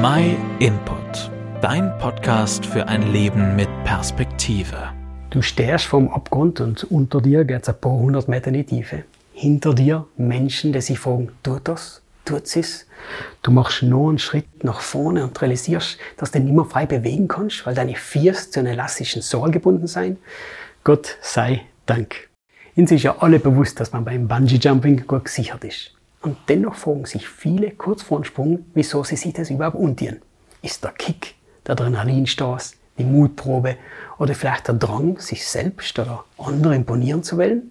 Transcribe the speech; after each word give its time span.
My 0.00 0.36
Input, 0.60 1.28
dein 1.60 1.98
Podcast 1.98 2.64
für 2.64 2.86
ein 2.86 3.10
Leben 3.10 3.56
mit 3.56 3.68
Perspektive. 3.82 4.90
Du 5.30 5.42
stehst 5.42 5.86
vorm 5.86 6.08
Abgrund 6.08 6.60
und 6.60 6.84
unter 6.84 7.20
dir 7.20 7.44
geht 7.44 7.62
es 7.62 7.68
ein 7.68 7.80
paar 7.80 7.94
hundert 7.94 8.28
Meter 8.28 8.46
in 8.48 8.54
die 8.54 8.64
Tiefe. 8.64 9.02
Hinter 9.32 9.74
dir 9.74 10.06
Menschen, 10.16 10.72
die 10.72 10.80
sich 10.82 11.00
fragen, 11.00 11.32
tut 11.42 11.66
das? 11.66 12.00
Tut 12.24 12.44
es? 12.56 12.86
Du 13.42 13.50
machst 13.50 13.82
nur 13.82 14.10
einen 14.10 14.20
Schritt 14.20 14.62
nach 14.62 14.78
vorne 14.78 15.24
und 15.24 15.42
realisierst, 15.42 15.98
dass 16.16 16.30
du 16.30 16.38
nicht 16.38 16.54
mehr 16.54 16.64
frei 16.64 16.86
bewegen 16.86 17.26
kannst, 17.26 17.66
weil 17.66 17.74
deine 17.74 17.96
Fiers 17.96 18.52
zu 18.52 18.60
einer 18.60 18.70
elastischen 18.70 19.20
Sohle 19.20 19.50
gebunden 19.50 19.88
sind. 19.88 20.18
Gott 20.84 21.18
sei 21.22 21.62
Dank. 21.86 22.28
Ihnen 22.76 22.86
ist 22.86 23.02
ja 23.02 23.16
alle 23.18 23.40
bewusst, 23.40 23.80
dass 23.80 23.90
man 23.90 24.04
beim 24.04 24.28
Bungee-Jumping 24.28 25.08
gut 25.08 25.24
gesichert 25.24 25.64
ist. 25.64 25.97
Und 26.20 26.36
dennoch 26.48 26.74
fragen 26.74 27.04
sich 27.04 27.28
viele 27.28 27.70
kurz 27.70 28.02
vor 28.02 28.20
dem 28.20 28.24
Sprung, 28.24 28.66
wieso 28.74 29.04
sie 29.04 29.16
sich 29.16 29.32
das 29.32 29.50
überhaupt 29.50 29.76
untieren. 29.76 30.20
Ist 30.62 30.82
der 30.82 30.90
Kick, 30.92 31.36
der 31.66 31.72
Adrenalinstoß, 31.72 32.74
die 32.98 33.04
Mutprobe 33.04 33.76
oder 34.18 34.34
vielleicht 34.34 34.66
der 34.66 34.74
Drang, 34.74 35.18
sich 35.18 35.46
selbst 35.46 35.98
oder 35.98 36.24
andere 36.36 36.74
imponieren 36.74 37.22
zu 37.22 37.38
wollen? 37.38 37.70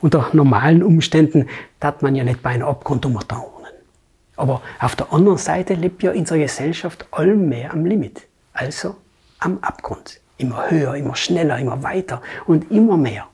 Unter 0.00 0.30
normalen 0.32 0.84
Umständen 0.84 1.48
tat 1.80 2.02
man 2.02 2.14
ja 2.14 2.22
nicht 2.22 2.42
bei 2.42 2.50
einem 2.50 2.68
Abgrund 2.68 3.04
umtauchen. 3.04 3.66
Aber 4.36 4.62
auf 4.78 4.94
der 4.94 5.12
anderen 5.12 5.38
Seite 5.38 5.74
lebt 5.74 6.04
ja 6.04 6.12
unsere 6.12 6.38
Gesellschaft 6.38 7.08
allmehr 7.10 7.72
am 7.72 7.84
Limit. 7.84 8.22
Also 8.52 8.94
am 9.40 9.58
Abgrund. 9.60 10.20
Immer 10.36 10.70
höher, 10.70 10.94
immer 10.94 11.16
schneller, 11.16 11.58
immer 11.58 11.82
weiter 11.82 12.22
und 12.46 12.70
immer 12.70 12.96
mehr. 12.96 13.26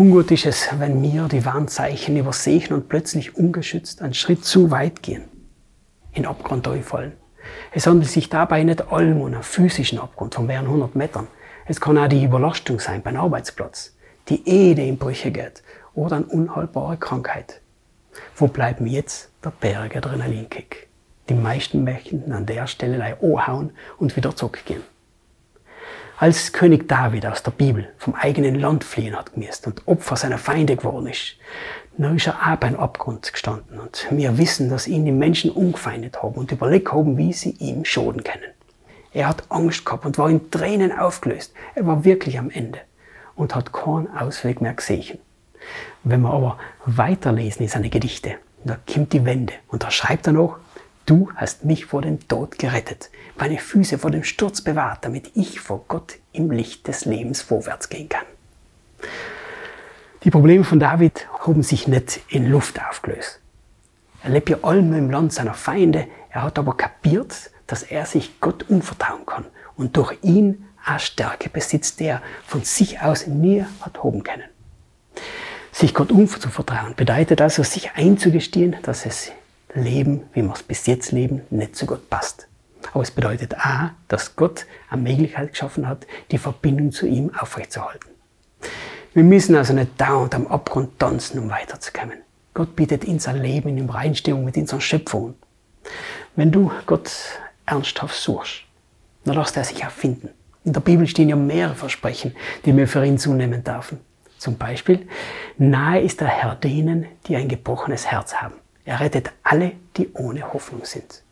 Ungut 0.00 0.30
ist 0.30 0.46
es, 0.46 0.66
wenn 0.78 1.02
wir 1.02 1.28
die 1.28 1.44
Warnzeichen 1.44 2.16
übersehen 2.16 2.72
und 2.72 2.88
plötzlich 2.88 3.36
ungeschützt 3.36 4.00
einen 4.00 4.14
Schritt 4.14 4.46
zu 4.46 4.70
weit 4.70 5.02
gehen. 5.02 5.24
In 6.14 6.24
Abgrund 6.24 6.66
fallen. 6.82 7.12
Es 7.70 7.86
handelt 7.86 8.10
sich 8.10 8.30
dabei 8.30 8.62
nicht 8.62 8.90
allem 8.90 9.20
um 9.20 9.26
einen 9.26 9.42
physischen 9.42 9.98
Abgrund 9.98 10.34
von 10.34 10.46
mehreren 10.46 10.70
hundert 10.70 10.94
Metern. 10.94 11.26
Es 11.66 11.82
kann 11.82 11.98
auch 11.98 12.08
die 12.08 12.24
Überlastung 12.24 12.80
sein 12.80 13.02
beim 13.02 13.16
Arbeitsplatz, 13.18 13.94
die 14.30 14.48
Ehe, 14.48 14.72
in 14.72 14.96
Brüche 14.96 15.32
geht 15.32 15.62
oder 15.92 16.16
eine 16.16 16.24
unheilbare 16.24 16.96
Krankheit. 16.96 17.60
Wo 18.36 18.46
bleibt 18.46 18.80
mir 18.80 18.92
jetzt 18.92 19.30
der 19.44 19.50
Berg 19.50 19.96
Adrenalinkick? 19.96 20.88
Die 21.28 21.34
meisten 21.34 21.84
möchten 21.84 22.32
an 22.32 22.46
der 22.46 22.66
Stelle 22.68 23.18
anhauen 23.20 23.72
und 23.98 24.16
wieder 24.16 24.34
zurückgehen. 24.34 24.80
Als 26.20 26.52
König 26.52 26.86
David 26.86 27.24
aus 27.24 27.42
der 27.42 27.50
Bibel 27.50 27.88
vom 27.96 28.14
eigenen 28.14 28.54
Land 28.54 28.84
fliehen 28.84 29.16
hat 29.16 29.32
gemusst 29.32 29.66
und 29.66 29.88
Opfer 29.88 30.16
seiner 30.16 30.36
Feinde 30.36 30.76
geworden 30.76 31.06
ist, 31.06 31.36
dann 31.96 32.16
ist 32.16 32.26
er 32.26 32.34
auch 32.34 32.56
beim 32.56 32.76
Abgrund 32.76 33.32
gestanden 33.32 33.80
und 33.80 34.06
wir 34.10 34.36
wissen, 34.36 34.68
dass 34.68 34.86
ihn 34.86 35.06
die 35.06 35.12
Menschen 35.12 35.50
umgefeindet 35.50 36.22
haben 36.22 36.34
und 36.34 36.52
überlegt 36.52 36.92
haben, 36.92 37.16
wie 37.16 37.32
sie 37.32 37.52
ihm 37.52 37.86
schoden 37.86 38.22
können. 38.22 38.52
Er 39.14 39.28
hat 39.28 39.44
Angst 39.48 39.86
gehabt 39.86 40.04
und 40.04 40.18
war 40.18 40.28
in 40.28 40.50
Tränen 40.50 40.92
aufgelöst. 40.92 41.54
Er 41.74 41.86
war 41.86 42.04
wirklich 42.04 42.38
am 42.38 42.50
Ende 42.50 42.80
und 43.34 43.54
hat 43.54 43.72
keinen 43.72 44.14
Ausweg 44.14 44.60
mehr 44.60 44.74
gesehen. 44.74 45.18
Wenn 46.04 46.20
wir 46.20 46.34
aber 46.34 46.58
weiterlesen 46.84 47.62
in 47.62 47.68
seine 47.68 47.88
Gedichte, 47.88 48.34
da 48.62 48.76
kommt 48.92 49.14
die 49.14 49.24
Wende 49.24 49.54
und 49.68 49.84
da 49.84 49.90
schreibt 49.90 50.26
er 50.26 50.34
noch, 50.34 50.58
Du 51.10 51.28
hast 51.34 51.64
mich 51.64 51.86
vor 51.86 52.02
dem 52.02 52.28
Tod 52.28 52.56
gerettet, 52.56 53.10
meine 53.36 53.58
Füße 53.58 53.98
vor 53.98 54.12
dem 54.12 54.22
Sturz 54.22 54.60
bewahrt, 54.60 55.04
damit 55.04 55.32
ich 55.34 55.58
vor 55.58 55.84
Gott 55.88 56.18
im 56.32 56.52
Licht 56.52 56.86
des 56.86 57.04
Lebens 57.04 57.42
vorwärts 57.42 57.88
gehen 57.88 58.08
kann. 58.08 58.24
Die 60.22 60.30
Probleme 60.30 60.62
von 60.62 60.78
David 60.78 61.26
haben 61.40 61.64
sich 61.64 61.88
nicht 61.88 62.20
in 62.28 62.48
Luft 62.48 62.80
aufgelöst. 62.80 63.40
Er 64.22 64.30
lebt 64.30 64.50
ja 64.50 64.58
allem 64.62 64.94
im 64.94 65.10
Land 65.10 65.32
seiner 65.32 65.54
Feinde, 65.54 66.06
er 66.30 66.44
hat 66.44 66.60
aber 66.60 66.76
kapiert, 66.76 67.50
dass 67.66 67.82
er 67.82 68.06
sich 68.06 68.40
Gott 68.40 68.70
umvertrauen 68.70 69.26
kann 69.26 69.46
und 69.76 69.96
durch 69.96 70.16
ihn 70.22 70.64
eine 70.84 71.00
Stärke 71.00 71.48
besitzt, 71.50 71.98
der 71.98 72.22
von 72.46 72.62
sich 72.62 73.00
aus 73.00 73.26
nie 73.26 73.64
hat 73.80 74.04
hoben 74.04 74.22
können. 74.22 74.44
Sich 75.72 75.92
Gott 75.92 76.12
umzuvertrauen 76.12 76.94
bedeutet 76.94 77.40
also, 77.40 77.64
sich 77.64 77.90
einzugestehen, 77.96 78.76
dass 78.84 79.06
es 79.06 79.32
leben, 79.74 80.24
wie 80.32 80.42
wir 80.42 80.52
es 80.52 80.62
bis 80.62 80.86
jetzt 80.86 81.12
leben, 81.12 81.42
nicht 81.50 81.76
so 81.76 81.86
gut 81.86 82.08
passt. 82.10 82.48
Aber 82.92 83.02
es 83.02 83.10
bedeutet 83.10 83.54
auch, 83.56 83.90
dass 84.08 84.36
Gott 84.36 84.66
eine 84.88 85.02
Möglichkeit 85.02 85.50
geschaffen 85.50 85.86
hat, 85.86 86.06
die 86.30 86.38
Verbindung 86.38 86.92
zu 86.92 87.06
ihm 87.06 87.30
aufrechtzuerhalten. 87.34 88.10
Wir 89.12 89.24
müssen 89.24 89.56
also 89.56 89.72
nicht 89.72 90.00
dauernd 90.00 90.34
am 90.34 90.46
Abgrund 90.46 90.98
tanzen, 90.98 91.38
um 91.40 91.50
weiterzukommen. 91.50 92.18
Gott 92.54 92.74
bietet 92.76 93.04
uns 93.04 93.28
ein 93.28 93.42
Leben 93.42 93.68
in 93.68 93.78
Übereinstimmung 93.78 94.44
mit 94.44 94.56
unserer 94.56 94.80
Schöpfung. 94.80 95.34
Wenn 96.36 96.52
du 96.52 96.70
Gott 96.86 97.10
ernsthaft 97.66 98.14
suchst, 98.16 98.62
dann 99.24 99.36
lässt 99.36 99.56
er 99.56 99.64
sich 99.64 99.84
auch 99.84 99.90
finden. 99.90 100.30
In 100.64 100.72
der 100.72 100.80
Bibel 100.80 101.06
stehen 101.06 101.28
ja 101.28 101.36
mehrere 101.36 101.74
Versprechen, 101.74 102.36
die 102.64 102.76
wir 102.76 102.86
für 102.86 103.04
ihn 103.04 103.18
zunehmen 103.18 103.64
dürfen. 103.64 104.00
Zum 104.38 104.56
Beispiel, 104.56 105.06
nahe 105.58 106.00
ist 106.00 106.20
der 106.20 106.28
Herr 106.28 106.54
denen, 106.54 107.06
die 107.26 107.36
ein 107.36 107.48
gebrochenes 107.48 108.06
Herz 108.06 108.36
haben. 108.36 108.54
Er 108.90 108.98
rettet 108.98 109.30
alle, 109.44 109.70
die 109.96 110.12
ohne 110.14 110.52
Hoffnung 110.52 110.84
sind. 110.84 111.22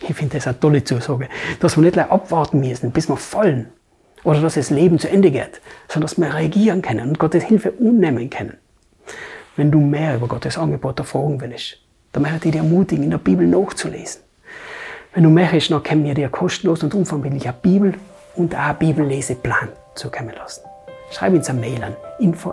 Ich 0.00 0.14
finde 0.14 0.36
das 0.36 0.46
eine 0.46 0.60
tolle 0.60 0.84
Zusage, 0.84 1.30
dass 1.58 1.78
wir 1.78 1.82
nicht 1.82 1.96
abwarten 1.96 2.60
müssen, 2.60 2.90
bis 2.90 3.08
wir 3.08 3.16
fallen 3.16 3.70
oder 4.22 4.42
dass 4.42 4.52
das 4.52 4.68
Leben 4.68 4.98
zu 4.98 5.08
Ende 5.08 5.30
geht, 5.30 5.62
sondern 5.88 6.08
dass 6.08 6.18
wir 6.18 6.34
reagieren 6.34 6.82
können 6.82 7.08
und 7.08 7.18
Gottes 7.18 7.44
Hilfe 7.44 7.70
unnehmen 7.70 8.28
können. 8.28 8.58
Wenn 9.56 9.70
du 9.70 9.80
mehr 9.80 10.16
über 10.16 10.28
Gottes 10.28 10.58
Angebot 10.58 10.98
erfragen 10.98 11.40
willst, 11.40 11.78
dann 12.12 12.22
möchte 12.24 12.48
ich 12.48 12.52
dich 12.52 12.56
ermutigen, 12.56 13.04
in 13.04 13.10
der 13.12 13.16
Bibel 13.16 13.46
nachzulesen. 13.46 14.20
Wenn 15.14 15.22
du 15.22 15.30
möchtest, 15.30 15.70
dann 15.70 15.82
können 15.82 16.04
wir 16.04 16.12
dir 16.12 16.28
kostenlos 16.28 16.82
und 16.82 16.94
unverbindlich 16.94 17.48
eine 17.48 17.56
Bibel 17.62 17.94
und 18.36 18.54
auch 18.54 18.58
einen 18.58 18.78
Bibelleseplan 18.78 19.70
zukommen 19.94 20.34
lassen. 20.36 20.60
Schreib 21.10 21.32
uns 21.32 21.48
eine 21.48 21.60
Mail 21.60 21.82
an 21.82 21.96
info 22.18 22.52